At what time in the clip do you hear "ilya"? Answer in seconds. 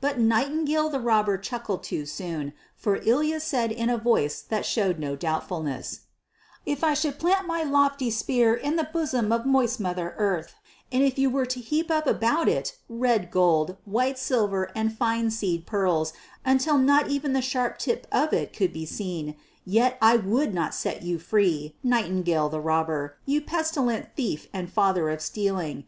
2.96-3.38